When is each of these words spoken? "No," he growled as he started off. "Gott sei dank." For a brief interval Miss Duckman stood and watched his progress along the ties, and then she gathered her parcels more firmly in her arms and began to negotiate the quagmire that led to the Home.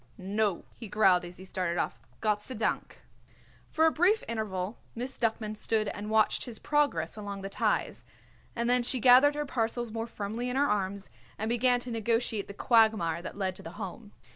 "No," 0.17 0.65
he 0.73 0.87
growled 0.87 1.23
as 1.25 1.37
he 1.37 1.45
started 1.45 1.77
off. 1.77 1.99
"Gott 2.21 2.41
sei 2.41 2.55
dank." 2.55 3.03
For 3.69 3.85
a 3.85 3.91
brief 3.91 4.23
interval 4.27 4.79
Miss 4.95 5.15
Duckman 5.19 5.55
stood 5.55 5.89
and 5.89 6.09
watched 6.09 6.45
his 6.45 6.57
progress 6.57 7.15
along 7.15 7.43
the 7.43 7.49
ties, 7.49 8.03
and 8.55 8.67
then 8.67 8.81
she 8.81 8.99
gathered 8.99 9.35
her 9.35 9.45
parcels 9.45 9.91
more 9.91 10.07
firmly 10.07 10.49
in 10.49 10.55
her 10.55 10.65
arms 10.67 11.11
and 11.37 11.49
began 11.49 11.79
to 11.81 11.91
negotiate 11.91 12.47
the 12.47 12.53
quagmire 12.55 13.21
that 13.21 13.37
led 13.37 13.55
to 13.57 13.61
the 13.61 13.73
Home. 13.77 14.11